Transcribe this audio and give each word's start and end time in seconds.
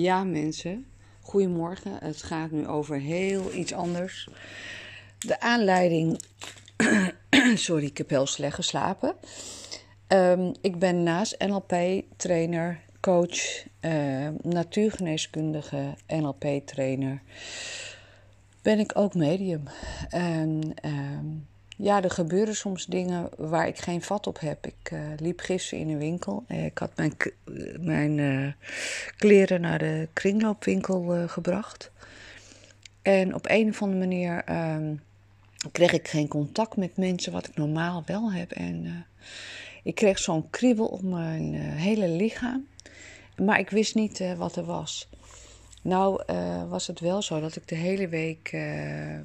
Ja, 0.00 0.24
mensen. 0.24 0.86
Goedemorgen. 1.20 1.96
Het 2.00 2.22
gaat 2.22 2.50
nu 2.50 2.66
over 2.66 3.00
heel 3.00 3.54
iets 3.54 3.72
anders. 3.72 4.28
De 5.18 5.40
aanleiding. 5.40 6.20
Sorry, 7.54 7.84
ik 7.84 7.98
heb 7.98 8.08
heel 8.08 8.26
slecht 8.26 8.54
geslapen. 8.54 9.14
Um, 10.08 10.52
ik 10.60 10.78
ben 10.78 11.02
naast 11.02 11.36
NLP-trainer, 11.38 12.80
coach, 13.00 13.64
uh, 13.80 14.28
natuurgeneeskundige, 14.42 15.94
NLP-trainer. 16.06 17.22
Ben 18.62 18.78
ik 18.78 18.98
ook 18.98 19.14
medium. 19.14 19.62
En. 20.08 20.74
Um, 20.84 21.46
ja, 21.80 22.02
er 22.02 22.10
gebeuren 22.10 22.56
soms 22.56 22.86
dingen 22.86 23.28
waar 23.36 23.66
ik 23.66 23.78
geen 23.78 24.02
vat 24.02 24.26
op 24.26 24.40
heb. 24.40 24.66
Ik 24.66 24.90
uh, 24.92 25.00
liep 25.16 25.40
gisteren 25.40 25.84
in 25.84 25.90
een 25.90 25.98
winkel. 25.98 26.44
Ik 26.48 26.78
had 26.78 26.90
mijn, 26.96 27.16
mijn 27.80 28.18
uh, 28.18 28.52
kleren 29.16 29.60
naar 29.60 29.78
de 29.78 30.08
kringloopwinkel 30.12 31.28
gebracht. 31.28 31.90
En 33.02 33.34
op 33.34 33.44
een 33.48 33.68
of 33.68 33.82
andere 33.82 33.98
manier 33.98 34.42
ehm, 34.44 34.94
kreeg 35.72 35.92
ik 35.92 36.08
geen 36.08 36.28
contact 36.28 36.76
met 36.76 36.96
mensen, 36.96 37.32
wat 37.32 37.46
ik 37.46 37.56
normaal 37.56 38.02
wel 38.06 38.32
heb. 38.32 38.50
En 38.50 39.06
ik 39.82 39.94
kreeg 39.94 40.18
zo'n 40.18 40.50
kriebel 40.50 40.86
op 40.86 41.02
mijn 41.02 41.54
hele 41.54 42.08
lichaam. 42.08 42.66
Maar 43.36 43.58
ik 43.58 43.70
wist 43.70 43.94
niet 43.94 44.34
wat 44.36 44.56
er 44.56 44.64
was. 44.64 45.08
Nou 45.82 46.22
uh, 46.30 46.68
was 46.68 46.86
het 46.86 47.00
wel 47.00 47.22
zo 47.22 47.40
dat 47.40 47.56
ik 47.56 47.68
de 47.68 47.74
hele 47.74 48.08
week 48.08 48.52
uh, 48.52 49.18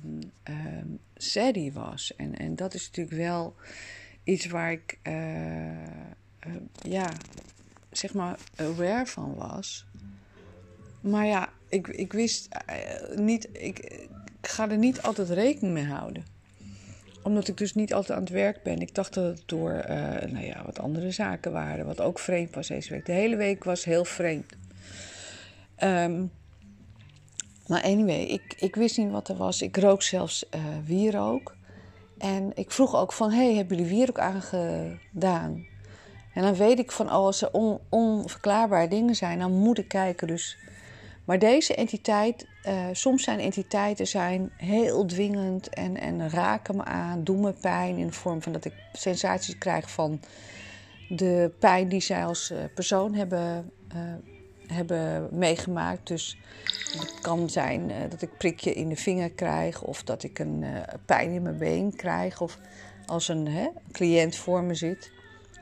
was. 1.74 2.16
En, 2.16 2.38
en 2.38 2.56
dat 2.56 2.74
is 2.74 2.86
natuurlijk 2.86 3.16
wel 3.18 3.56
iets 4.24 4.46
waar 4.46 4.72
ik, 4.72 5.00
ja, 6.82 7.10
zeg 7.92 8.14
maar, 8.14 8.40
aware 8.56 9.06
van 9.06 9.36
was. 9.36 9.86
Maar 11.02 11.26
ja, 11.26 11.50
ik, 11.70 11.88
ik 11.88 12.14
wist 12.14 12.48
niet, 13.16 13.50
ik, 13.52 13.80
ik 13.80 14.10
ga 14.42 14.70
er 14.70 14.78
niet 14.78 15.02
altijd 15.02 15.30
rekening 15.30 15.74
mee 15.74 15.86
houden 15.86 16.32
omdat 17.22 17.48
ik 17.48 17.58
dus 17.58 17.74
niet 17.74 17.94
altijd 17.94 18.18
aan 18.18 18.24
het 18.24 18.34
werk 18.34 18.64
ben. 18.64 18.80
Ik 18.80 18.96
dacht 18.96 19.14
dat 19.14 19.38
het 19.38 19.44
door 19.46 19.84
nou 20.28 20.46
ja, 20.46 20.64
wat 20.66 20.80
andere 20.80 21.12
zaken 21.12 21.52
waren. 21.52 21.86
Wat 21.86 22.02
ook 22.02 22.20
vreemd 22.20 22.56
was 22.56 22.68
deze 22.68 22.94
week. 22.94 23.06
De 23.06 23.12
hele 23.12 23.36
week 23.36 23.64
was 23.64 23.84
heel 23.84 24.06
vreemd. 24.06 24.54
Um, 25.84 26.32
maar 27.68 27.82
anyway, 27.82 28.22
ik, 28.22 28.54
ik 28.58 28.76
wist 28.76 28.98
niet 28.98 29.12
wat 29.12 29.30
er 29.30 29.36
was. 29.36 29.62
Ik 29.62 29.78
rook 29.78 30.02
zelfs 30.02 30.46
uh, 30.56 30.62
wierook. 30.86 31.56
En 32.18 32.52
ik 32.56 32.72
vroeg 32.72 32.96
ook 32.96 33.14
van, 33.14 33.32
hey, 33.32 33.54
hebben 33.56 33.78
jullie 33.78 33.92
wierook 33.92 34.20
aangedaan? 34.20 35.66
En 36.34 36.42
dan 36.42 36.56
weet 36.56 36.80
ik 36.80 36.92
van, 36.92 37.06
oh, 37.06 37.14
als 37.14 37.42
er 37.42 37.52
on, 37.52 37.80
onverklaarbare 37.90 38.88
dingen 38.88 39.16
zijn, 39.16 39.40
dan 39.40 39.52
moet 39.52 39.78
ik 39.78 39.88
kijken. 39.88 40.28
Dus. 40.28 40.58
Maar 41.26 41.40
deze 41.40 41.76
entiteit, 41.76 42.48
uh, 42.68 42.74
soms 42.92 43.24
zijn 43.24 43.40
entiteiten 43.40 44.08
zijn 44.08 44.52
heel 44.58 45.06
dwingend 45.06 45.70
en, 45.70 45.98
en 45.98 46.30
raken 46.30 46.76
me 46.76 46.84
aan, 46.84 47.24
doen 47.24 47.40
me 47.40 47.54
pijn 47.54 47.98
in 47.98 48.08
de 48.08 48.14
vorm 48.14 48.42
van 48.42 48.52
dat 48.52 48.66
ik 48.66 48.74
sensaties 48.94 49.58
krijg 49.58 49.92
van 49.92 50.20
de 51.10 51.52
pijn 51.60 51.90
die 51.90 52.02
zij 52.02 52.26
als 52.26 52.52
uh, 52.52 52.58
persoon 52.74 53.14
hebben 53.14 53.72
hebben 54.68 55.28
meegemaakt. 55.32 56.08
Dus 56.08 56.38
het 57.00 57.22
kan 57.22 57.50
zijn 57.50 57.90
uh, 57.90 57.96
dat 58.10 58.22
ik 58.22 58.38
prikje 58.38 58.74
in 58.74 58.90
de 58.90 58.96
vinger 58.96 59.32
krijg 59.32 59.82
of 59.82 60.04
dat 60.04 60.24
ik 60.24 60.40
een 60.40 60.62
uh, 60.62 60.80
pijn 61.06 61.32
in 61.32 61.42
mijn 61.42 61.58
been 61.58 61.96
krijg 61.96 62.42
of 62.42 62.58
als 63.06 63.28
een 63.28 63.48
hè, 63.48 63.68
cliënt 63.92 64.36
voor 64.36 64.64
me 64.64 64.76
zit. 64.76 65.12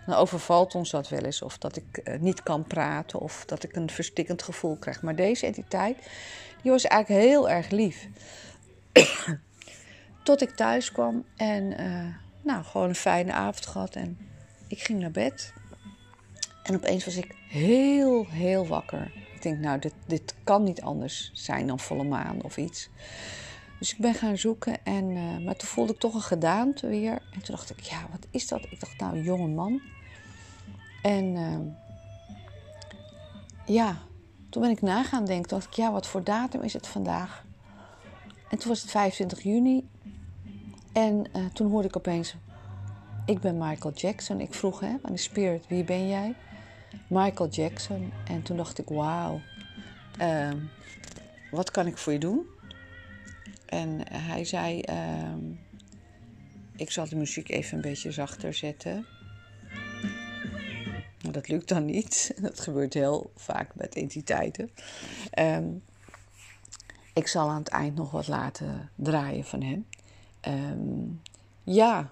Dan 0.05 0.15
overvalt 0.15 0.75
ons 0.75 0.89
dat 0.89 1.09
wel 1.09 1.21
eens 1.21 1.41
of 1.41 1.57
dat 1.57 1.75
ik 1.75 2.01
uh, 2.03 2.19
niet 2.19 2.43
kan 2.43 2.63
praten 2.63 3.19
of 3.19 3.45
dat 3.45 3.63
ik 3.63 3.75
een 3.75 3.89
verstikkend 3.89 4.43
gevoel 4.43 4.75
krijg. 4.75 5.01
Maar 5.01 5.15
deze 5.15 5.45
entiteit, 5.45 5.97
die 6.61 6.71
was 6.71 6.83
eigenlijk 6.83 7.23
heel 7.23 7.49
erg 7.49 7.69
lief. 7.69 8.07
Tot 10.23 10.41
ik 10.41 10.55
thuis 10.55 10.91
kwam 10.91 11.25
en 11.35 11.75
nou, 12.41 12.63
gewoon 12.63 12.89
een 12.89 12.95
fijne 12.95 13.31
avond 13.31 13.65
gehad 13.65 13.95
en 13.95 14.17
ik 14.67 14.81
ging 14.83 14.99
naar 14.99 15.11
bed. 15.11 15.53
En 16.63 16.75
opeens 16.75 17.05
was 17.05 17.15
ik 17.15 17.35
heel, 17.49 18.25
heel 18.29 18.67
wakker. 18.67 19.11
Ik 19.41 19.47
denk, 19.47 19.59
nou, 19.59 19.79
dit, 19.79 19.93
dit 20.05 20.35
kan 20.43 20.63
niet 20.63 20.81
anders 20.81 21.31
zijn 21.33 21.67
dan 21.67 21.79
volle 21.79 22.03
maan 22.03 22.43
of 22.43 22.57
iets. 22.57 22.89
Dus 23.79 23.91
ik 23.91 23.97
ben 23.97 24.13
gaan 24.13 24.37
zoeken, 24.37 24.85
en, 24.85 25.09
uh, 25.09 25.37
maar 25.37 25.55
toen 25.55 25.67
voelde 25.67 25.93
ik 25.93 25.99
toch 25.99 26.13
een 26.13 26.21
gedaante 26.21 26.87
weer. 26.87 27.11
En 27.11 27.41
toen 27.41 27.55
dacht 27.55 27.69
ik, 27.69 27.79
ja, 27.79 28.07
wat 28.11 28.27
is 28.29 28.47
dat? 28.47 28.67
Ik 28.69 28.79
dacht, 28.79 28.99
nou, 28.99 29.21
jonge 29.21 29.47
man. 29.47 29.81
En 31.01 31.25
uh, 31.25 31.57
ja, 33.65 33.97
toen 34.49 34.61
ben 34.61 34.71
ik 34.71 34.81
na 34.81 35.03
gaan 35.03 35.25
denken. 35.25 35.49
Toen 35.49 35.59
dacht 35.59 35.71
ik, 35.71 35.77
ja, 35.77 35.91
wat 35.91 36.07
voor 36.07 36.23
datum 36.23 36.61
is 36.61 36.73
het 36.73 36.87
vandaag? 36.87 37.45
En 38.49 38.57
toen 38.57 38.69
was 38.69 38.81
het 38.81 38.91
25 38.91 39.41
juni. 39.41 39.89
En 40.93 41.25
uh, 41.35 41.45
toen 41.45 41.71
hoorde 41.71 41.87
ik 41.87 41.97
opeens, 41.97 42.35
ik 43.25 43.39
ben 43.39 43.57
Michael 43.57 43.93
Jackson. 43.93 44.39
Ik 44.39 44.53
vroeg 44.53 44.79
hè, 44.79 44.95
aan 45.01 45.11
de 45.11 45.17
spirit, 45.17 45.67
wie 45.67 45.83
ben 45.83 46.07
jij? 46.07 46.35
Michael 47.07 47.49
Jackson. 47.49 48.11
En 48.27 48.41
toen 48.41 48.57
dacht 48.57 48.79
ik, 48.79 48.89
wauw, 48.89 49.41
uh, 50.21 50.51
wat 51.51 51.71
kan 51.71 51.87
ik 51.87 51.97
voor 51.97 52.13
je 52.13 52.19
doen? 52.19 52.45
En 53.65 54.11
hij 54.11 54.45
zei, 54.45 54.83
uh, 54.89 55.33
ik 56.75 56.91
zal 56.91 57.09
de 57.09 57.15
muziek 57.15 57.49
even 57.49 57.75
een 57.75 57.81
beetje 57.81 58.11
zachter 58.11 58.53
zetten. 58.53 59.05
Maar 61.23 61.31
dat 61.31 61.47
lukt 61.47 61.67
dan 61.67 61.85
niet. 61.85 62.33
Dat 62.41 62.59
gebeurt 62.59 62.93
heel 62.93 63.31
vaak 63.35 63.75
met 63.75 63.95
entiteiten. 63.95 64.69
Um, 65.39 65.83
ik 67.13 67.27
zal 67.27 67.49
aan 67.49 67.59
het 67.59 67.67
eind 67.67 67.95
nog 67.95 68.11
wat 68.11 68.27
laten 68.27 68.89
draaien 68.95 69.45
van 69.45 69.61
hem. 69.61 69.85
Ja, 71.63 72.11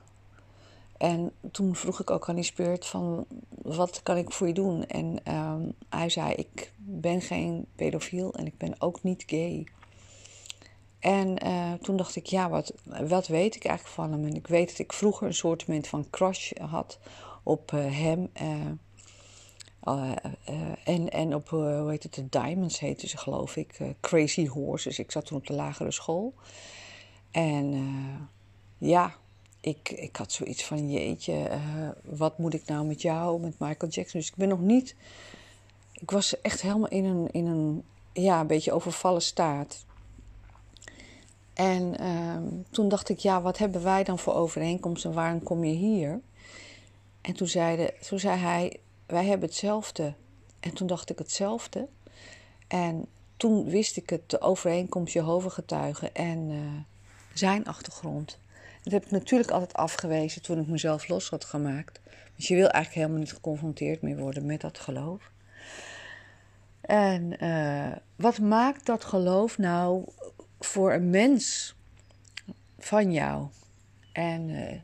en 0.99 1.31
toen 1.51 1.75
vroeg 1.75 1.99
ik 1.99 2.09
ook 2.09 2.29
aan 2.29 2.35
die 2.35 2.43
spirit 2.43 2.85
van, 2.85 3.25
wat 3.61 4.03
kan 4.03 4.17
ik 4.17 4.31
voor 4.31 4.47
je 4.47 4.53
doen? 4.53 4.85
En 4.85 5.35
um, 5.35 5.73
hij 5.89 6.09
zei, 6.09 6.33
ik 6.33 6.71
ben 6.77 7.21
geen 7.21 7.65
pedofiel 7.75 8.33
en 8.33 8.45
ik 8.45 8.57
ben 8.57 8.81
ook 8.81 9.03
niet 9.03 9.23
gay. 9.27 9.67
En 10.99 11.45
uh, 11.45 11.73
toen 11.73 11.97
dacht 11.97 12.15
ik, 12.15 12.25
ja, 12.25 12.49
wat, 12.49 12.73
wat 13.07 13.27
weet 13.27 13.55
ik 13.55 13.65
eigenlijk 13.65 13.95
van 13.95 14.11
hem? 14.11 14.25
En 14.25 14.35
ik 14.35 14.47
weet 14.47 14.69
dat 14.69 14.79
ik 14.79 14.93
vroeger 14.93 15.27
een 15.27 15.33
soort 15.33 15.65
van 15.81 16.09
crush 16.09 16.51
had 16.61 16.99
op 17.43 17.71
uh, 17.71 17.85
hem. 18.01 18.29
Uh, 18.41 20.11
en, 20.83 21.09
en 21.09 21.35
op, 21.35 21.49
hoe 21.49 21.89
heet 21.89 22.03
het, 22.03 22.13
de 22.13 22.29
Diamonds 22.29 22.79
heette 22.79 23.07
ze 23.07 23.17
geloof 23.17 23.55
ik. 23.55 23.79
Crazy 23.99 24.47
Horses. 24.47 24.99
Ik 24.99 25.11
zat 25.11 25.25
toen 25.25 25.37
op 25.37 25.47
de 25.47 25.53
lagere 25.53 25.91
school. 25.91 26.33
En 27.31 27.73
ja, 28.77 29.15
ik, 29.61 29.89
ik 29.89 30.15
had 30.15 30.31
zoiets 30.31 30.63
van: 30.63 30.91
jeetje, 30.91 31.49
uh, 31.49 31.89
wat 32.03 32.37
moet 32.37 32.53
ik 32.53 32.65
nou 32.65 32.85
met 32.85 33.01
jou, 33.01 33.39
met 33.39 33.59
Michael 33.59 33.91
Jackson? 33.91 34.19
Dus 34.19 34.29
ik 34.29 34.35
ben 34.35 34.47
nog 34.47 34.61
niet. 34.61 34.95
Ik 35.93 36.11
was 36.11 36.41
echt 36.41 36.61
helemaal 36.61 36.87
in 36.87 37.05
een, 37.05 37.31
in 37.31 37.45
een 37.45 37.83
ja, 38.13 38.39
een 38.39 38.47
beetje 38.47 38.71
overvallen 38.71 39.21
staat. 39.21 39.85
En 41.53 42.01
uh, 42.01 42.37
toen 42.69 42.89
dacht 42.89 43.09
ik: 43.09 43.19
ja, 43.19 43.41
wat 43.41 43.57
hebben 43.57 43.83
wij 43.83 44.03
dan 44.03 44.19
voor 44.19 44.33
overeenkomst 44.33 45.05
en 45.05 45.13
waarom 45.13 45.43
kom 45.43 45.63
je 45.63 45.73
hier? 45.73 46.21
En 47.21 47.33
toen, 47.33 47.47
zeide, 47.47 47.93
toen 48.07 48.19
zei 48.19 48.39
hij: 48.39 48.79
wij 49.05 49.25
hebben 49.25 49.47
hetzelfde. 49.49 50.13
En 50.59 50.73
toen 50.73 50.87
dacht 50.87 51.09
ik 51.09 51.17
hetzelfde. 51.17 51.87
En 52.67 53.05
toen 53.37 53.65
wist 53.65 53.97
ik 53.97 54.09
het, 54.09 54.29
de 54.29 54.41
overeenkomst 54.41 55.13
Jehovah 55.13 55.51
getuigen 55.51 56.15
en 56.15 56.49
uh, 56.49 56.59
zijn 57.33 57.65
achtergrond. 57.65 58.37
Dat 58.83 58.93
heb 58.93 59.05
ik 59.05 59.11
natuurlijk 59.11 59.51
altijd 59.51 59.73
afgewezen 59.73 60.41
toen 60.41 60.59
ik 60.59 60.67
mezelf 60.67 61.07
los 61.07 61.29
had 61.29 61.45
gemaakt. 61.45 61.99
Want 62.05 62.47
je 62.47 62.55
wil 62.55 62.69
eigenlijk 62.69 62.95
helemaal 62.95 63.19
niet 63.19 63.33
geconfronteerd 63.33 64.01
meer 64.01 64.17
worden 64.17 64.45
met 64.45 64.61
dat 64.61 64.79
geloof. 64.79 65.31
En 66.81 67.43
uh, 67.43 67.95
wat 68.15 68.39
maakt 68.39 68.85
dat 68.85 69.03
geloof 69.03 69.57
nou 69.57 70.05
voor 70.59 70.93
een 70.93 71.09
mens 71.09 71.75
van 72.79 73.11
jou? 73.11 73.47
En 74.11 74.49
uh, 74.49 74.79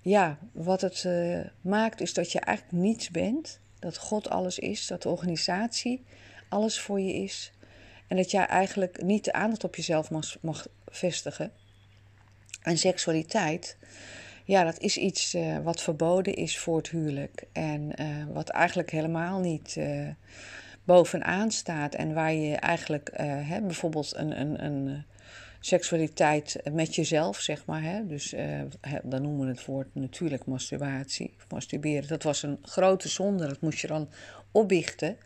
ja, 0.00 0.38
wat 0.52 0.80
het 0.80 1.04
uh, 1.06 1.40
maakt 1.60 2.00
is 2.00 2.14
dat 2.14 2.32
je 2.32 2.40
eigenlijk 2.40 2.82
niets 2.82 3.10
bent. 3.10 3.60
Dat 3.78 3.96
God 3.96 4.30
alles 4.30 4.58
is, 4.58 4.86
dat 4.86 5.02
de 5.02 5.08
organisatie 5.08 6.04
alles 6.48 6.80
voor 6.80 7.00
je 7.00 7.14
is. 7.14 7.52
En 8.06 8.16
dat 8.16 8.30
jij 8.30 8.46
eigenlijk 8.46 9.02
niet 9.02 9.24
de 9.24 9.32
aandacht 9.32 9.64
op 9.64 9.76
jezelf 9.76 10.10
mag, 10.10 10.36
mag 10.40 10.66
vestigen. 10.86 11.52
En 12.64 12.78
seksualiteit, 12.78 13.76
ja, 14.44 14.64
dat 14.64 14.78
is 14.78 14.96
iets 14.96 15.34
uh, 15.34 15.58
wat 15.58 15.82
verboden 15.82 16.34
is 16.34 16.58
voor 16.58 16.76
het 16.76 16.88
huwelijk. 16.88 17.44
En 17.52 17.92
uh, 18.00 18.06
wat 18.32 18.48
eigenlijk 18.48 18.90
helemaal 18.90 19.40
niet 19.40 19.74
uh, 19.78 20.08
bovenaan 20.84 21.50
staat. 21.50 21.94
En 21.94 22.14
waar 22.14 22.32
je 22.32 22.56
eigenlijk 22.56 23.10
hè, 23.16 23.60
bijvoorbeeld 23.60 24.12
een, 24.16 24.40
een, 24.40 24.64
een 24.64 25.04
seksualiteit 25.60 26.60
met 26.72 26.94
jezelf, 26.94 27.40
zeg 27.40 27.66
maar. 27.66 27.82
Hè, 27.82 28.06
dus 28.06 28.34
dan 29.02 29.22
noemen 29.22 29.46
we 29.46 29.52
het 29.52 29.64
woord 29.64 29.94
natuurlijk 29.94 30.46
masturbatie, 30.46 31.34
masturberen. 31.48 32.08
Dat 32.08 32.22
was 32.22 32.42
een 32.42 32.58
grote 32.62 33.08
zonde, 33.08 33.46
dat 33.46 33.60
moest 33.60 33.78
je 33.78 33.86
dan 33.86 34.08
opbiechten. 34.52 35.16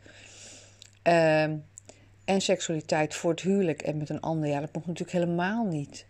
Ehm, 1.03 1.57
en 2.25 2.41
seksualiteit 2.41 3.15
voor 3.15 3.31
het 3.31 3.41
huwelijk 3.41 3.83
en 3.83 3.97
met 3.97 4.09
een 4.09 4.21
ander, 4.21 4.49
ja, 4.49 4.61
dat 4.61 4.75
mocht 4.75 4.87
natuurlijk 4.87 5.19
helemaal 5.19 5.65
niet. 5.65 6.07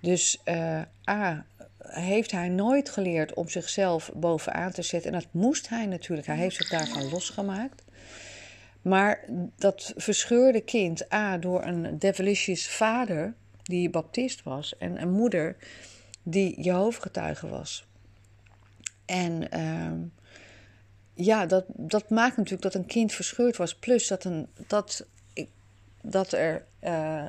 Dus 0.00 0.40
uh, 0.44 0.80
A, 1.08 1.44
heeft 1.78 2.30
hij 2.30 2.48
nooit 2.48 2.90
geleerd 2.90 3.34
om 3.34 3.48
zichzelf 3.48 4.10
bovenaan 4.14 4.72
te 4.72 4.82
zetten. 4.82 5.12
En 5.12 5.18
dat 5.18 5.28
moest 5.30 5.68
hij 5.68 5.86
natuurlijk. 5.86 6.26
Hij 6.26 6.36
heeft 6.36 6.56
zich 6.56 6.68
daarvan 6.68 7.08
losgemaakt. 7.08 7.82
Maar 8.82 9.24
dat 9.56 9.92
verscheurde 9.96 10.60
kind, 10.60 11.12
A, 11.12 11.38
door 11.38 11.64
een 11.64 11.98
devilicious 11.98 12.68
vader, 12.68 13.34
die 13.62 13.90
baptist 13.90 14.42
was, 14.42 14.76
en 14.76 15.02
een 15.02 15.10
moeder 15.10 15.56
die 16.22 16.60
Jehovah-getuige 16.60 17.48
was. 17.48 17.86
En 19.04 19.48
uh, 19.54 19.92
ja, 21.14 21.46
dat, 21.46 21.64
dat 21.66 22.10
maakt 22.10 22.36
natuurlijk 22.36 22.62
dat 22.62 22.74
een 22.74 22.86
kind 22.86 23.12
verscheurd 23.12 23.56
was. 23.56 23.74
Plus 23.74 24.08
dat, 24.08 24.24
een, 24.24 24.48
dat, 24.66 25.06
dat 26.02 26.32
er 26.32 26.64
uh, 26.82 27.24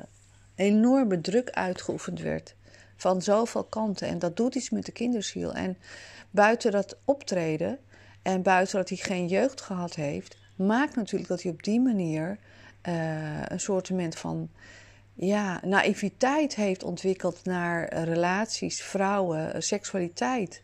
enorme 0.54 1.20
druk 1.20 1.50
uitgeoefend 1.50 2.20
werd 2.20 2.54
van 3.02 3.22
zoveel 3.22 3.64
kanten. 3.64 4.08
En 4.08 4.18
dat 4.18 4.36
doet 4.36 4.54
iets 4.54 4.70
met 4.70 4.86
de 4.86 4.92
kinderziel. 4.92 5.52
En 5.52 5.76
buiten 6.30 6.72
dat 6.72 6.96
optreden 7.04 7.78
en 8.22 8.42
buiten 8.42 8.76
dat 8.76 8.88
hij 8.88 8.98
geen 8.98 9.26
jeugd 9.26 9.60
gehad 9.60 9.94
heeft, 9.94 10.36
maakt 10.56 10.96
natuurlijk 10.96 11.30
dat 11.30 11.42
hij 11.42 11.52
op 11.52 11.62
die 11.62 11.80
manier 11.80 12.38
uh, 12.88 13.42
een 13.44 13.60
soort 13.60 13.90
van 14.10 14.50
ja, 15.14 15.60
naïviteit 15.64 16.54
heeft 16.54 16.84
ontwikkeld 16.84 17.44
naar 17.44 17.94
relaties, 17.94 18.82
vrouwen, 18.82 19.62
seksualiteit. 19.62 20.62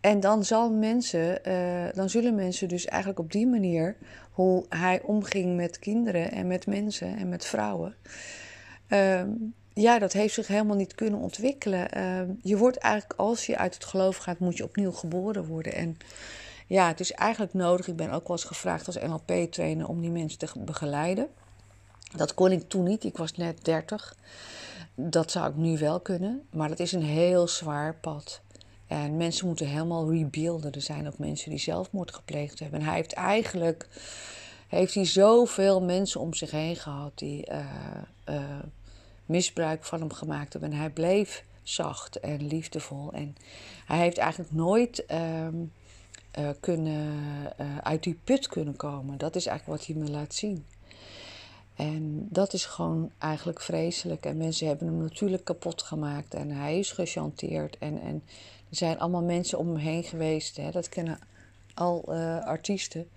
En 0.00 0.20
dan, 0.20 0.44
zal 0.44 0.72
mensen, 0.72 1.38
uh, 1.48 1.92
dan 1.94 2.10
zullen 2.10 2.34
mensen 2.34 2.68
dus 2.68 2.84
eigenlijk 2.84 3.20
op 3.20 3.32
die 3.32 3.46
manier, 3.46 3.96
hoe 4.30 4.64
hij 4.68 5.02
omging 5.02 5.56
met 5.56 5.78
kinderen 5.78 6.30
en 6.30 6.46
met 6.46 6.66
mensen 6.66 7.16
en 7.16 7.28
met 7.28 7.44
vrouwen, 7.44 7.94
uh, 8.88 9.22
ja, 9.74 9.98
dat 9.98 10.12
heeft 10.12 10.34
zich 10.34 10.46
helemaal 10.46 10.76
niet 10.76 10.94
kunnen 10.94 11.20
ontwikkelen. 11.20 11.98
Uh, 11.98 12.20
je 12.42 12.56
wordt 12.56 12.76
eigenlijk, 12.76 13.20
als 13.20 13.46
je 13.46 13.58
uit 13.58 13.74
het 13.74 13.84
geloof 13.84 14.16
gaat, 14.16 14.38
moet 14.38 14.56
je 14.56 14.64
opnieuw 14.64 14.92
geboren 14.92 15.46
worden. 15.46 15.72
En 15.72 15.96
ja, 16.66 16.88
het 16.88 17.00
is 17.00 17.12
eigenlijk 17.12 17.54
nodig. 17.54 17.88
Ik 17.88 17.96
ben 17.96 18.10
ook 18.10 18.28
wel 18.28 18.36
eens 18.36 18.46
gevraagd 18.46 18.86
als 18.86 18.98
NLP-trainer 18.98 19.88
om 19.88 20.00
die 20.00 20.10
mensen 20.10 20.38
te 20.38 20.48
begeleiden. 20.58 21.28
Dat 22.16 22.34
kon 22.34 22.52
ik 22.52 22.68
toen 22.68 22.84
niet. 22.84 23.04
Ik 23.04 23.16
was 23.16 23.36
net 23.36 23.64
30. 23.64 24.16
Dat 24.94 25.30
zou 25.30 25.50
ik 25.50 25.56
nu 25.56 25.78
wel 25.78 26.00
kunnen. 26.00 26.46
Maar 26.50 26.68
dat 26.68 26.78
is 26.78 26.92
een 26.92 27.02
heel 27.02 27.48
zwaar 27.48 27.94
pad. 27.94 28.40
En 28.86 29.16
mensen 29.16 29.46
moeten 29.46 29.66
helemaal 29.66 30.10
rebuilden. 30.10 30.72
Er 30.72 30.80
zijn 30.80 31.06
ook 31.06 31.18
mensen 31.18 31.50
die 31.50 31.58
zelfmoord 31.58 32.14
gepleegd 32.14 32.58
hebben. 32.58 32.80
En 32.80 32.86
hij 32.86 32.94
heeft 32.94 33.12
eigenlijk 33.12 33.88
heeft 34.68 34.94
hij 34.94 35.04
zoveel 35.04 35.82
mensen 35.82 36.20
om 36.20 36.34
zich 36.34 36.50
heen 36.50 36.76
gehad 36.76 37.12
die 37.14 37.50
uh, 37.50 37.58
uh, 38.28 38.58
misbruik 39.26 39.84
van 39.84 40.00
hem 40.00 40.12
gemaakt 40.12 40.52
hebben. 40.52 40.72
En 40.72 40.78
hij 40.78 40.90
bleef 40.90 41.44
zacht 41.62 42.20
en 42.20 42.46
liefdevol. 42.46 43.12
En 43.12 43.36
hij 43.86 43.98
heeft 43.98 44.18
eigenlijk 44.18 44.52
nooit 44.52 45.04
um, 45.12 45.72
uh, 46.38 46.48
kunnen, 46.60 47.12
uit 47.82 48.02
die 48.02 48.18
put 48.24 48.48
kunnen 48.48 48.76
komen. 48.76 49.18
Dat 49.18 49.36
is 49.36 49.46
eigenlijk 49.46 49.78
wat 49.78 49.86
hij 49.86 50.04
me 50.04 50.10
laat 50.10 50.34
zien. 50.34 50.64
En 51.74 52.26
dat 52.30 52.52
is 52.52 52.64
gewoon 52.64 53.10
eigenlijk 53.18 53.60
vreselijk. 53.60 54.26
En 54.26 54.36
mensen 54.36 54.66
hebben 54.66 54.86
hem 54.86 54.98
natuurlijk 54.98 55.44
kapot 55.44 55.82
gemaakt. 55.82 56.34
En 56.34 56.50
hij 56.50 56.78
is 56.78 56.92
gechanteerd. 56.92 57.78
En, 57.78 58.00
en 58.00 58.22
er 58.70 58.76
zijn 58.76 58.98
allemaal 58.98 59.22
mensen 59.22 59.58
om 59.58 59.66
hem 59.66 59.76
heen 59.76 60.04
geweest. 60.04 60.56
Hè. 60.56 60.70
Dat 60.70 60.88
kennen 60.88 61.18
al 61.74 62.04
uh, 62.08 62.44
artiesten. 62.44 63.08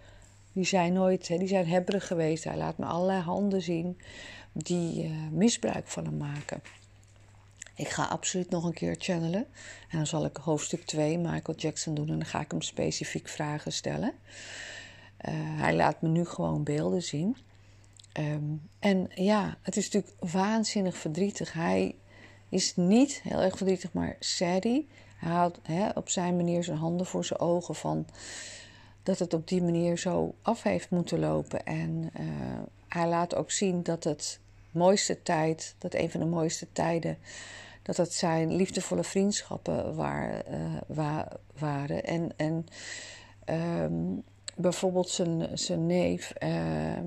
Die 0.54 0.66
zijn 0.66 0.94
nooit, 0.94 1.28
hè, 1.28 1.38
die 1.38 1.48
zijn 1.48 1.68
hebberig 1.68 2.08
geweest. 2.08 2.44
Hij 2.44 2.58
laat 2.58 2.78
me 2.78 2.86
allerlei 2.86 3.22
handen 3.22 3.62
zien 3.62 3.98
die 4.58 5.04
uh, 5.04 5.12
misbruik 5.32 5.88
van 5.88 6.06
hem 6.06 6.18
maken. 6.18 6.62
Ik 7.76 7.90
ga 7.90 8.06
absoluut 8.06 8.50
nog 8.50 8.64
een 8.64 8.74
keer 8.74 8.96
channelen. 8.98 9.46
En 9.90 9.98
dan 9.98 10.08
zal 10.08 10.26
ik 10.26 10.38
hoofdstuk 10.38 10.86
2 10.86 11.18
Michael 11.18 11.58
Jackson 11.58 11.96
doen. 11.96 12.10
En 12.10 12.18
dan 12.18 12.26
ga 12.26 12.42
ik 12.42 12.52
hem 12.52 12.62
specifiek 12.62 13.28
vragen 13.28 13.72
stellen. 13.72 14.14
Uh, 15.28 15.32
hij 15.36 15.76
laat 15.76 16.02
me 16.02 16.10
nu 16.10 16.26
gewoon 16.26 16.64
beelden 16.64 17.04
zien. 17.04 17.38
Um, 18.20 18.62
en 18.80 19.10
ja, 19.16 19.58
het 19.62 19.78
is 19.78 19.90
natuurlijk 19.90 20.32
waanzinnig 20.32 20.98
verdrietig. 20.98 21.54
Hij 21.54 21.96
is 22.50 22.76
niet 22.76 23.22
heel 23.24 23.42
erg 23.42 23.58
verdrietig, 23.58 23.94
maar 23.94 24.16
saddy. 24.20 24.86
Hij 25.18 25.32
houdt 25.32 25.60
hè, 25.64 25.90
op 25.90 26.10
zijn 26.10 26.36
manier 26.36 26.64
zijn 26.64 26.78
handen 26.78 27.06
voor 27.06 27.26
zijn 27.26 27.40
ogen 27.40 27.76
van 27.76 28.06
dat 29.04 29.20
het 29.20 29.34
op 29.34 29.48
die 29.48 29.64
manier 29.64 29.98
zo 29.98 30.36
af 30.42 30.64
heeft 30.64 30.90
moeten 30.90 31.20
lopen. 31.20 31.66
En 31.66 32.10
uh, 32.20 32.26
hij 32.88 33.08
laat 33.08 33.36
ook 33.36 33.52
zien 33.52 33.84
dat 33.84 34.04
het 34.04 34.40
mooiste 34.78 35.22
tijd, 35.24 35.76
dat 35.78 35.94
een 35.94 36.10
van 36.10 36.20
de 36.20 36.26
mooiste 36.26 36.68
tijden, 36.72 37.18
dat 37.82 37.98
het 37.98 38.14
zijn 38.14 38.56
liefdevolle 38.56 39.04
vriendschappen 39.04 39.96
waar, 39.96 40.44
wa 40.88 41.28
waren. 41.60 42.04
En, 42.04 42.32
en 42.36 42.66
um, 43.84 44.24
bijvoorbeeld 44.56 45.10
zijn, 45.10 45.58
zijn 45.58 45.86
neef. 45.86 46.34
Uh, 46.44 47.00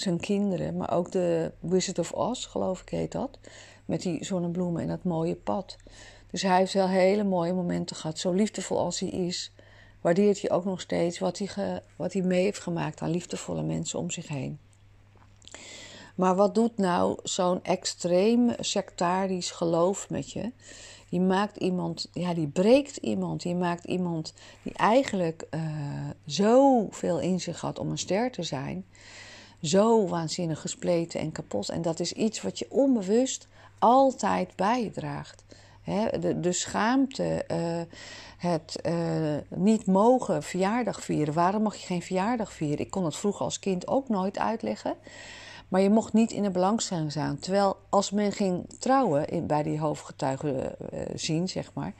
zijn 0.00 0.20
kinderen, 0.20 0.76
maar 0.76 0.92
ook 0.92 1.12
de 1.12 1.52
Wizard 1.60 1.98
of 1.98 2.12
Oz, 2.12 2.46
geloof 2.46 2.80
ik 2.80 2.88
heet 2.88 3.12
dat. 3.12 3.38
Met 3.84 4.02
die 4.02 4.24
zonnebloemen 4.24 4.82
en 4.82 4.88
dat 4.88 5.04
mooie 5.04 5.36
pad. 5.36 5.76
Dus 6.30 6.42
hij 6.42 6.58
heeft 6.58 6.72
wel 6.72 6.88
hele 6.88 7.24
mooie 7.24 7.52
momenten 7.52 7.96
gehad. 7.96 8.18
Zo 8.18 8.32
liefdevol 8.32 8.78
als 8.78 9.00
hij 9.00 9.08
is, 9.08 9.52
waardeert 10.00 10.40
hij 10.40 10.50
ook 10.50 10.64
nog 10.64 10.80
steeds 10.80 11.18
wat 11.18 11.38
hij, 11.38 11.82
wat 11.96 12.12
hij 12.12 12.22
mee 12.22 12.42
heeft 12.42 12.60
gemaakt 12.60 13.00
aan 13.00 13.10
liefdevolle 13.10 13.62
mensen 13.62 13.98
om 13.98 14.10
zich 14.10 14.28
heen. 14.28 14.58
Maar 16.20 16.34
wat 16.34 16.54
doet 16.54 16.76
nou 16.76 17.18
zo'n 17.22 17.62
extreem 17.62 18.50
sectarisch 18.58 19.50
geloof 19.50 20.10
met 20.10 20.32
je? 20.32 20.52
Die 21.08 21.20
maakt 21.20 21.56
iemand, 21.56 22.08
ja, 22.12 22.34
die 22.34 22.48
breekt 22.48 22.96
iemand. 22.96 23.42
Die 23.42 23.54
maakt 23.54 23.84
iemand 23.84 24.34
die 24.62 24.72
eigenlijk 24.72 25.46
uh, 25.50 25.60
zoveel 26.24 27.20
in 27.20 27.40
zich 27.40 27.60
had 27.60 27.78
om 27.78 27.90
een 27.90 27.98
ster 27.98 28.30
te 28.30 28.42
zijn 28.42 28.84
zo 29.62 30.08
waanzinnig 30.08 30.60
gespleten 30.60 31.20
en 31.20 31.32
kapot. 31.32 31.68
En 31.68 31.82
dat 31.82 32.00
is 32.00 32.12
iets 32.12 32.42
wat 32.42 32.58
je 32.58 32.66
onbewust 32.70 33.48
altijd 33.78 34.56
bijdraagt. 34.56 35.44
de, 36.20 36.40
de 36.40 36.52
schaamte, 36.52 37.44
uh, 37.50 37.80
het 38.36 38.80
uh, 38.86 39.36
niet 39.48 39.86
mogen 39.86 40.42
verjaardag 40.42 41.04
vieren. 41.04 41.34
Waarom 41.34 41.62
mag 41.62 41.76
je 41.76 41.86
geen 41.86 42.02
verjaardag 42.02 42.52
vieren? 42.52 42.84
Ik 42.84 42.90
kon 42.90 43.04
het 43.04 43.16
vroeger 43.16 43.44
als 43.44 43.58
kind 43.58 43.88
ook 43.88 44.08
nooit 44.08 44.38
uitleggen. 44.38 44.94
Maar 45.70 45.80
je 45.80 45.90
mocht 45.90 46.12
niet 46.12 46.32
in 46.32 46.42
de 46.42 46.50
belangstelling 46.50 47.10
staan. 47.10 47.38
Terwijl 47.38 47.76
als 47.88 48.10
men 48.10 48.32
ging 48.32 48.66
trouwen 48.78 49.46
bij 49.46 49.62
die 49.62 49.80
hoofdgetuigen 49.80 50.76
uh, 50.92 51.00
zien, 51.14 51.48
zeg 51.48 51.72
maar, 51.74 51.94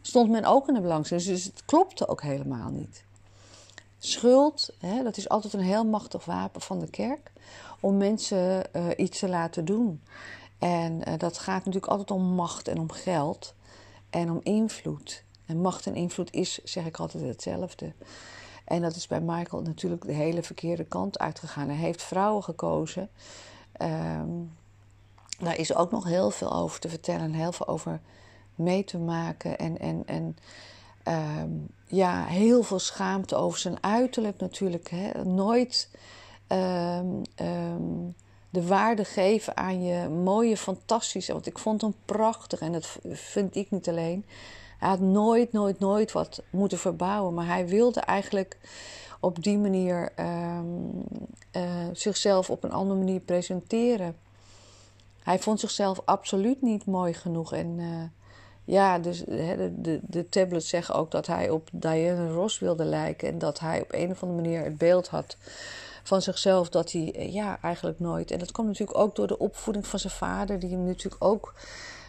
stond 0.00 0.30
men 0.30 0.44
ook 0.44 0.68
in 0.68 0.74
de 0.74 0.80
belangstelling. 0.80 1.26
Dus 1.26 1.44
het 1.44 1.64
klopte 1.64 2.08
ook 2.08 2.22
helemaal 2.22 2.70
niet. 2.70 3.04
Schuld, 3.98 4.70
hè, 4.78 5.02
dat 5.02 5.16
is 5.16 5.28
altijd 5.28 5.52
een 5.52 5.60
heel 5.60 5.84
machtig 5.84 6.24
wapen 6.24 6.60
van 6.60 6.78
de 6.78 6.90
kerk 6.90 7.32
om 7.80 7.96
mensen 7.96 8.64
uh, 8.76 8.86
iets 8.96 9.18
te 9.18 9.28
laten 9.28 9.64
doen. 9.64 10.02
En 10.58 11.00
uh, 11.08 11.18
dat 11.18 11.38
gaat 11.38 11.64
natuurlijk 11.64 11.92
altijd 11.92 12.10
om 12.10 12.22
macht 12.22 12.68
en 12.68 12.78
om 12.78 12.90
geld 12.90 13.54
en 14.10 14.30
om 14.30 14.40
invloed. 14.42 15.24
En 15.46 15.60
macht 15.60 15.86
en 15.86 15.94
invloed 15.94 16.32
is, 16.32 16.60
zeg 16.64 16.86
ik 16.86 16.96
altijd, 16.96 17.24
hetzelfde. 17.24 17.92
En 18.72 18.82
dat 18.82 18.96
is 18.96 19.06
bij 19.06 19.20
Michael 19.20 19.62
natuurlijk 19.62 20.04
de 20.04 20.12
hele 20.12 20.42
verkeerde 20.42 20.84
kant 20.84 21.18
uitgegaan. 21.18 21.68
Hij 21.68 21.76
heeft 21.76 22.02
vrouwen 22.02 22.42
gekozen. 22.42 23.08
Um, 23.82 24.52
daar 25.38 25.58
is 25.58 25.74
ook 25.74 25.90
nog 25.90 26.04
heel 26.04 26.30
veel 26.30 26.52
over 26.52 26.80
te 26.80 26.88
vertellen 26.88 27.20
en 27.20 27.32
heel 27.32 27.52
veel 27.52 27.68
over 27.68 28.00
mee 28.54 28.84
te 28.84 28.98
maken. 28.98 29.58
En, 29.58 29.78
en, 29.78 30.02
en 30.06 30.36
um, 31.44 31.66
ja, 31.86 32.24
heel 32.24 32.62
veel 32.62 32.78
schaamte 32.78 33.36
over 33.36 33.58
zijn 33.58 33.82
uiterlijk 33.82 34.40
natuurlijk. 34.40 34.90
Hè. 34.90 35.24
Nooit 35.24 35.90
um, 36.48 37.22
de 38.50 38.66
waarde 38.66 39.04
geven 39.04 39.56
aan 39.56 39.82
je 39.82 40.08
mooie, 40.08 40.56
fantastische. 40.56 41.32
Want 41.32 41.46
ik 41.46 41.58
vond 41.58 41.80
hem 41.80 41.94
prachtig 42.04 42.60
en 42.60 42.72
dat 42.72 42.98
vind 43.12 43.56
ik 43.56 43.70
niet 43.70 43.88
alleen. 43.88 44.24
Hij 44.82 44.90
had 44.90 45.00
nooit, 45.00 45.52
nooit, 45.52 45.78
nooit 45.78 46.12
wat 46.12 46.42
moeten 46.50 46.78
verbouwen. 46.78 47.34
Maar 47.34 47.46
hij 47.46 47.68
wilde 47.68 48.00
eigenlijk 48.00 48.56
op 49.20 49.42
die 49.42 49.58
manier 49.58 50.12
uh, 50.18 50.58
zichzelf 51.92 52.50
op 52.50 52.64
een 52.64 52.72
andere 52.72 52.98
manier 52.98 53.20
presenteren. 53.20 54.16
Hij 55.22 55.38
vond 55.38 55.60
zichzelf 55.60 56.00
absoluut 56.04 56.62
niet 56.62 56.86
mooi 56.86 57.14
genoeg. 57.14 57.52
En 57.52 57.78
uh, 57.78 58.02
ja, 58.64 58.98
dus 58.98 59.18
de, 59.18 59.72
de, 59.78 60.00
de 60.02 60.28
tablets 60.28 60.68
zeggen 60.68 60.94
ook 60.94 61.10
dat 61.10 61.26
hij 61.26 61.50
op 61.50 61.68
Diana 61.72 62.28
Ross 62.28 62.58
wilde 62.58 62.84
lijken. 62.84 63.28
En 63.28 63.38
dat 63.38 63.58
hij 63.58 63.80
op 63.80 63.92
een 63.92 64.10
of 64.10 64.22
andere 64.22 64.42
manier 64.42 64.64
het 64.64 64.78
beeld 64.78 65.08
had 65.08 65.36
van 66.02 66.22
zichzelf 66.22 66.68
dat 66.68 66.92
hij 66.92 67.12
eh, 67.14 67.32
ja, 67.32 67.58
eigenlijk 67.60 68.00
nooit. 68.00 68.30
En 68.30 68.38
dat 68.38 68.52
komt 68.52 68.68
natuurlijk 68.68 68.98
ook 68.98 69.16
door 69.16 69.26
de 69.26 69.38
opvoeding 69.38 69.86
van 69.86 69.98
zijn 69.98 70.12
vader, 70.12 70.58
die 70.58 70.70
hem 70.70 70.84
natuurlijk 70.84 71.24
ook 71.24 71.54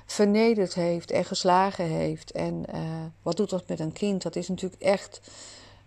vernederd 0.06 0.74
heeft 0.74 1.12
en 1.12 1.26
geslagen 1.26 1.86
heeft. 1.86 2.32
En 2.32 2.64
uh, 2.76 2.82
wat 3.22 3.38
doet 3.38 3.50
dat 3.50 3.68
met 3.68 3.80
een 3.80 3.92
kind? 3.92 4.22
Dat 4.22 4.36
is 4.36 4.48
natuurlijk 4.48 4.82
echt 4.82 5.22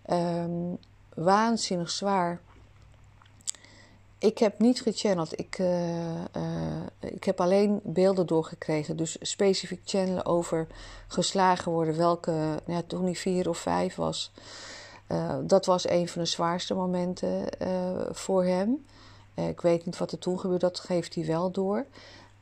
um, 0.09 0.77
waanzinnig 1.13 1.89
zwaar. 1.89 2.41
ik 4.19 4.37
heb 4.37 4.59
niet 4.59 4.81
gechanneld. 4.81 5.39
Ik, 5.39 5.59
uh, 5.59 6.13
uh, 6.13 6.83
ik 6.99 7.23
heb 7.23 7.41
alleen 7.41 7.79
beelden 7.83 8.27
doorgekregen. 8.27 8.97
Dus 8.97 9.17
specifiek 9.21 9.81
channelen 9.85 10.25
over 10.25 10.67
geslagen 11.07 11.71
worden. 11.71 11.97
Welke, 11.97 12.31
nou 12.31 12.61
ja, 12.65 12.81
toen 12.87 13.03
hij 13.03 13.15
vier 13.15 13.49
of 13.49 13.57
vijf 13.57 13.95
was. 13.95 14.31
Dat 15.43 15.65
was 15.65 15.89
een 15.89 16.07
van 16.07 16.21
de 16.21 16.27
zwaarste 16.27 16.73
momenten 16.73 17.45
voor 18.11 18.43
hem. 18.43 18.85
ik 19.33 19.61
weet 19.61 19.85
niet 19.85 19.97
wat 19.97 20.11
er 20.11 20.19
toen 20.19 20.39
gebeurde. 20.39 20.65
Dat 20.65 20.79
geeft 20.79 21.15
hij 21.15 21.25
wel 21.25 21.51
door. 21.51 21.85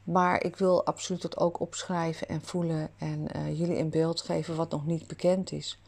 Maar 0.05 0.43
ik 0.43 0.55
wil 0.55 0.85
absoluut 0.85 1.21
dat 1.21 1.37
ook 1.37 1.59
opschrijven 1.59 2.27
en 2.27 2.41
voelen. 2.41 2.89
En 2.97 3.27
jullie 3.55 3.77
in 3.77 3.89
beeld 3.89 4.21
geven 4.21 4.55
wat 4.55 4.71
nog 4.71 4.85
niet 4.85 5.07
bekend 5.07 5.51
is. 5.51 5.81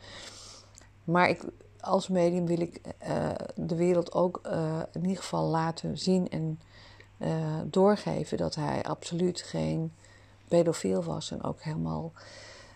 Maar 1.04 1.30
ik, 1.30 1.44
als 1.80 2.08
medium 2.08 2.46
wil 2.46 2.60
ik 2.60 2.82
uh, 3.08 3.30
de 3.56 3.76
wereld 3.76 4.14
ook 4.14 4.42
uh, 4.46 4.80
in 4.92 5.02
ieder 5.02 5.18
geval 5.18 5.46
laten 5.46 5.98
zien 5.98 6.30
en 6.30 6.60
doorgeven 7.66 8.38
dat 8.38 8.56
hij 8.56 8.84
absoluut 8.84 9.42
geen 9.42 9.92
pedofiel 10.48 11.04
was. 11.04 11.32
En 11.32 11.44
ook 11.44 11.62
helemaal 11.62 12.12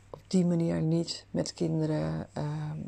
op 0.10 0.21
die 0.27 0.45
manier 0.45 0.81
niet 0.81 1.25
met 1.31 1.53
kinderen, 1.53 2.27
ehm, 2.33 2.79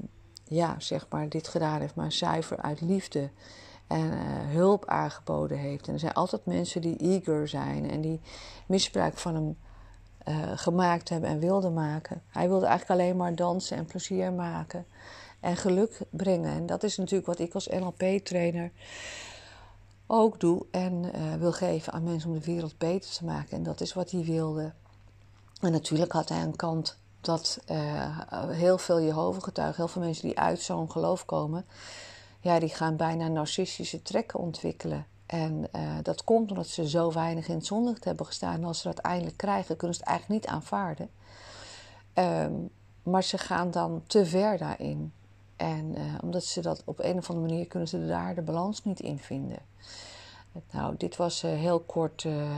ja, 0.43 0.75
zeg 0.79 1.05
maar, 1.09 1.29
dit 1.29 1.47
gedaan 1.47 1.79
heeft, 1.79 1.95
maar 1.95 2.11
zuiver 2.11 2.57
uit 2.57 2.81
liefde. 2.81 3.29
En 3.87 4.11
hulp 4.47 4.85
aangeboden 4.85 5.57
heeft. 5.57 5.87
En 5.87 5.93
er 5.93 5.99
zijn 5.99 6.13
altijd 6.13 6.45
mensen 6.45 6.81
die 6.81 6.97
eager 6.97 7.47
zijn 7.47 7.89
en 7.89 8.01
die 8.01 8.21
misbruik 8.65 9.17
van 9.17 9.35
hem 9.35 9.57
gemaakt 10.55 11.09
hebben 11.09 11.29
en 11.29 11.39
wilden 11.39 11.73
maken. 11.73 12.21
Hij 12.29 12.47
wilde 12.47 12.65
eigenlijk 12.65 12.99
alleen 12.99 13.17
maar 13.17 13.35
dansen 13.35 13.77
en 13.77 13.85
plezier 13.85 14.33
maken 14.33 14.85
en 15.39 15.57
geluk 15.57 15.99
brengen. 16.09 16.51
En 16.53 16.65
dat 16.65 16.83
is 16.83 16.97
natuurlijk 16.97 17.25
wat 17.25 17.39
ik 17.39 17.53
als 17.53 17.67
NLP-trainer 17.67 18.71
ook 20.07 20.39
doe 20.39 20.65
en 20.71 20.93
uh, 20.93 21.33
wil 21.33 21.51
geven 21.51 21.93
aan 21.93 22.03
mensen 22.03 22.29
om 22.29 22.39
de 22.39 22.45
wereld 22.45 22.77
beter 22.77 23.11
te 23.11 23.25
maken. 23.25 23.57
En 23.57 23.63
dat 23.63 23.81
is 23.81 23.93
wat 23.93 24.11
hij 24.11 24.23
wilde. 24.23 24.73
En 25.61 25.71
natuurlijk 25.71 26.11
had 26.11 26.29
hij 26.29 26.41
een 26.41 26.55
kant 26.55 26.97
dat 27.21 27.59
heel 28.49 28.77
veel 28.77 29.01
Jehovah-getuigen, 29.01 29.75
heel 29.75 29.87
veel 29.87 30.01
mensen 30.01 30.27
die 30.27 30.39
uit 30.39 30.61
zo'n 30.61 30.91
geloof 30.91 31.25
komen, 31.25 31.65
ja, 32.43 32.59
die 32.59 32.69
gaan 32.69 32.95
bijna 32.95 33.27
narcistische 33.27 34.01
trekken 34.01 34.39
ontwikkelen. 34.39 35.05
En 35.25 35.67
uh, 35.75 35.97
dat 36.01 36.23
komt 36.23 36.49
omdat 36.49 36.67
ze 36.67 36.89
zo 36.89 37.11
weinig 37.11 37.47
in 37.47 37.55
het 37.55 37.65
zonlicht 37.65 38.03
hebben 38.03 38.25
gestaan. 38.25 38.53
En 38.53 38.63
als 38.63 38.79
ze 38.79 38.87
dat 38.87 38.97
eindelijk 38.97 39.37
krijgen, 39.37 39.77
kunnen 39.77 39.95
ze 39.95 40.01
het 40.01 40.09
eigenlijk 40.09 40.41
niet 40.41 40.51
aanvaarden. 40.53 41.09
Um, 42.13 42.69
maar 43.03 43.23
ze 43.23 43.37
gaan 43.37 43.71
dan 43.71 44.03
te 44.07 44.25
ver 44.25 44.57
daarin. 44.57 45.13
En 45.55 45.95
uh, 45.97 46.01
omdat 46.21 46.43
ze 46.43 46.61
dat 46.61 46.81
op 46.85 46.99
een 46.99 47.17
of 47.17 47.29
andere 47.29 47.47
manier 47.47 47.67
kunnen 47.67 47.87
ze 47.87 48.05
daar 48.05 48.35
de 48.35 48.41
balans 48.41 48.83
niet 48.83 48.99
in 48.99 49.19
vinden. 49.19 49.59
Nou, 50.71 50.95
dit 50.97 51.15
was 51.15 51.43
uh, 51.43 51.51
heel 51.51 51.79
kort 51.79 52.23
uh, 52.23 52.49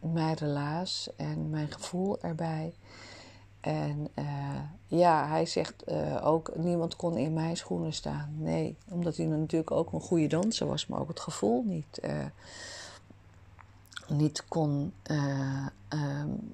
mijn 0.00 0.34
relaas 0.34 1.08
en 1.16 1.50
mijn 1.50 1.72
gevoel 1.72 2.20
erbij. 2.20 2.74
En 3.64 4.08
ja, 4.86 5.28
hij 5.28 5.46
zegt 5.46 5.84
ook: 6.22 6.50
niemand 6.56 6.96
kon 6.96 7.16
in 7.16 7.32
mijn 7.32 7.56
schoenen 7.56 7.92
staan. 7.92 8.34
Nee, 8.38 8.76
omdat 8.90 9.16
hij 9.16 9.26
natuurlijk 9.26 9.70
ook 9.70 9.92
een 9.92 10.00
goede 10.00 10.26
danser 10.26 10.66
was, 10.66 10.86
maar 10.86 11.00
ook 11.00 11.08
het 11.08 11.20
gevoel 11.20 11.62
niet 11.66 12.00
niet 14.08 14.44
kon 14.48 14.92
uh, 15.10 15.66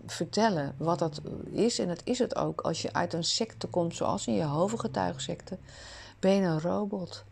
vertellen 0.06 0.74
wat 0.76 0.98
dat 0.98 1.20
is. 1.50 1.78
En 1.78 1.88
dat 1.88 2.00
is 2.04 2.18
het 2.18 2.36
ook. 2.36 2.60
Als 2.60 2.82
je 2.82 2.92
uit 2.92 3.12
een 3.12 3.24
secte 3.24 3.66
komt, 3.66 3.96
zoals 3.96 4.26
een 4.26 4.34
Jehovah-getuigensecte, 4.34 5.58
ben 6.18 6.32
je 6.32 6.42
een 6.42 6.60
robot. 6.60 7.24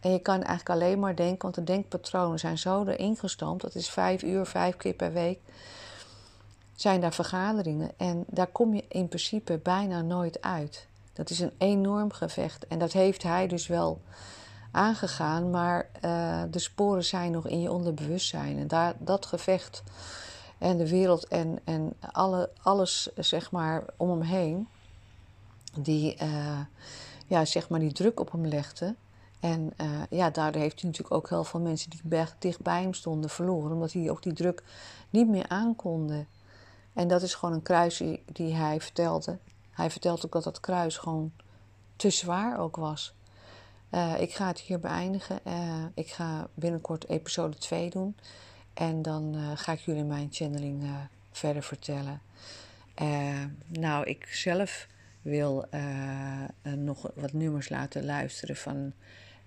En 0.00 0.12
je 0.12 0.18
kan 0.18 0.42
eigenlijk 0.42 0.70
alleen 0.70 0.98
maar 0.98 1.16
denken, 1.16 1.42
want 1.42 1.54
de 1.54 1.64
denkpatronen 1.64 2.38
zijn 2.38 2.58
zo 2.58 2.84
erin 2.84 3.16
gestampt. 3.16 3.62
Dat 3.62 3.74
is 3.74 3.90
vijf 3.90 4.22
uur, 4.22 4.46
vijf 4.46 4.76
keer 4.76 4.94
per 4.94 5.12
week. 5.12 5.38
Zijn 6.76 7.00
daar 7.00 7.14
vergaderingen. 7.14 7.90
En 7.96 8.24
daar 8.26 8.46
kom 8.46 8.74
je 8.74 8.84
in 8.88 9.08
principe 9.08 9.58
bijna 9.62 10.00
nooit 10.00 10.42
uit. 10.42 10.86
Dat 11.12 11.30
is 11.30 11.40
een 11.40 11.52
enorm 11.58 12.12
gevecht. 12.12 12.66
En 12.66 12.78
dat 12.78 12.92
heeft 12.92 13.22
hij 13.22 13.46
dus 13.46 13.66
wel 13.66 14.00
aangegaan, 14.70 15.50
maar 15.50 15.88
uh, 16.04 16.42
de 16.50 16.58
sporen 16.58 17.04
zijn 17.04 17.32
nog 17.32 17.48
in 17.48 17.60
je 17.60 17.72
onderbewustzijn. 17.72 18.58
En 18.58 18.68
daar, 18.68 18.94
dat 18.98 19.26
gevecht 19.26 19.82
en 20.58 20.76
de 20.76 20.88
wereld 20.88 21.28
en, 21.28 21.58
en 21.64 21.92
alle, 22.12 22.50
alles 22.62 23.08
zeg 23.16 23.50
maar 23.50 23.84
om 23.96 24.10
hem 24.10 24.20
heen, 24.20 24.68
die, 25.78 26.16
uh, 26.22 26.60
ja, 27.26 27.44
zeg 27.44 27.68
maar 27.68 27.80
die 27.80 27.92
druk 27.92 28.20
op 28.20 28.32
hem 28.32 28.46
legde. 28.46 28.94
En 29.40 29.72
uh, 29.80 30.02
ja, 30.10 30.30
daardoor 30.30 30.62
heeft 30.62 30.80
hij 30.80 30.90
natuurlijk 30.90 31.16
ook 31.16 31.28
heel 31.28 31.44
veel 31.44 31.60
mensen 31.60 31.90
die 31.90 32.24
dicht 32.38 32.60
bij 32.60 32.82
hem 32.82 32.94
stonden 32.94 33.30
verloren, 33.30 33.72
omdat 33.72 33.92
hij 33.92 34.10
ook 34.10 34.22
die 34.22 34.32
druk 34.32 34.62
niet 35.10 35.28
meer 35.28 35.48
aankonden. 35.48 36.26
En 36.96 37.08
dat 37.08 37.22
is 37.22 37.34
gewoon 37.34 37.54
een 37.54 37.62
kruis 37.62 38.02
die, 38.32 38.54
hij 38.54 38.80
vertelde. 38.80 39.38
Hij 39.70 39.90
vertelde 39.90 40.24
ook 40.24 40.32
dat 40.32 40.44
dat 40.44 40.60
kruis 40.60 40.96
gewoon 40.96 41.32
te 41.96 42.10
zwaar 42.10 42.58
ook 42.58 42.76
was. 42.76 43.14
Uh, 43.90 44.20
ik 44.20 44.34
ga 44.34 44.46
het 44.46 44.60
hier 44.60 44.80
beëindigen. 44.80 45.40
Uh, 45.46 45.84
ik 45.94 46.08
ga 46.08 46.48
binnenkort 46.54 47.08
episode 47.08 47.56
2 47.56 47.90
doen. 47.90 48.16
En 48.74 49.02
dan 49.02 49.34
uh, 49.34 49.50
ga 49.54 49.72
ik 49.72 49.78
jullie 49.78 50.04
mijn 50.04 50.28
channeling 50.30 50.84
verder 51.30 51.62
vertellen. 51.62 52.20
nou, 53.66 54.06
ik 54.06 54.26
zelf 54.26 54.86
wil 55.22 55.64
nog 56.62 57.10
wat 57.14 57.32
nummers 57.32 57.68
laten 57.68 58.04
luisteren 58.04 58.56
van 58.56 58.92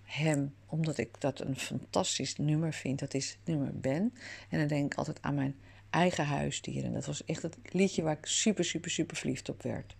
hem. 0.03 0.55
Omdat 0.65 0.97
ik 0.97 1.21
dat 1.21 1.39
een 1.39 1.57
fantastisch 1.57 2.37
nummer 2.37 2.73
vind. 2.73 2.99
Dat 2.99 3.13
is 3.13 3.29
het 3.29 3.39
nummer 3.45 3.79
Ben. 3.79 4.13
En 4.49 4.59
dan 4.59 4.67
denk 4.67 4.91
ik 4.91 4.97
altijd 4.97 5.21
aan 5.21 5.35
mijn 5.35 5.55
eigen 5.89 6.25
huisdieren. 6.25 6.93
Dat 6.93 7.05
was 7.05 7.25
echt 7.25 7.41
het 7.41 7.57
liedje 7.71 8.01
waar 8.01 8.17
ik 8.17 8.25
super, 8.25 8.65
super, 8.65 8.91
super 8.91 9.17
verliefd 9.17 9.49
op 9.49 9.63
werd. 9.63 9.95